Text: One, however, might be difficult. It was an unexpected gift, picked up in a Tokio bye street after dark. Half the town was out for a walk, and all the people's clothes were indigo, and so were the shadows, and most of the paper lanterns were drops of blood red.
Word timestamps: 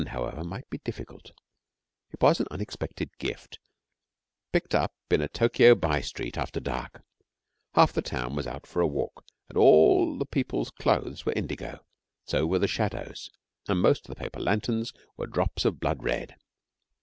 One, 0.01 0.07
however, 0.07 0.43
might 0.43 0.67
be 0.71 0.79
difficult. 0.79 1.29
It 2.09 2.19
was 2.21 2.39
an 2.39 2.47
unexpected 2.49 3.15
gift, 3.19 3.59
picked 4.51 4.73
up 4.73 4.95
in 5.11 5.21
a 5.21 5.27
Tokio 5.27 5.75
bye 5.75 6.01
street 6.01 6.39
after 6.39 6.59
dark. 6.59 7.03
Half 7.75 7.93
the 7.93 8.01
town 8.01 8.35
was 8.35 8.47
out 8.47 8.65
for 8.65 8.81
a 8.81 8.87
walk, 8.87 9.23
and 9.47 9.59
all 9.59 10.17
the 10.17 10.25
people's 10.25 10.71
clothes 10.71 11.23
were 11.23 11.33
indigo, 11.33 11.69
and 11.73 11.79
so 12.25 12.47
were 12.47 12.57
the 12.57 12.67
shadows, 12.67 13.29
and 13.67 13.79
most 13.79 14.09
of 14.09 14.15
the 14.15 14.19
paper 14.19 14.39
lanterns 14.39 14.91
were 15.17 15.27
drops 15.27 15.65
of 15.65 15.79
blood 15.79 16.01
red. 16.01 16.35